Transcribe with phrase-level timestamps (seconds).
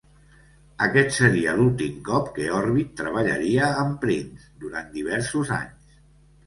[0.85, 5.97] Aquest seria l'últim cop que Orbit treballaria amb Prince durant diversos anys.